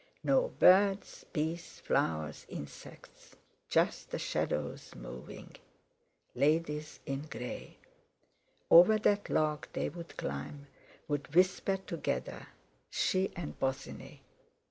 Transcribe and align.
No 0.23 0.47
birds, 0.47 1.25
beasts, 1.31 1.79
flowers, 1.79 2.47
insects; 2.49 3.35
Just 3.69 4.09
the 4.09 4.17
shadows 4.17 4.95
—moving; 4.95 5.57
"Ladies 6.33 6.99
in 7.05 7.27
grey!" 7.29 7.77
Over 8.71 8.97
that 8.97 9.29
log 9.29 9.67
they 9.73 9.89
would 9.89 10.17
climb; 10.17 10.65
would 11.07 11.35
whisper 11.35 11.77
together. 11.77 12.47
She 12.89 13.31
and 13.35 13.59
Bosinney! 13.59 14.23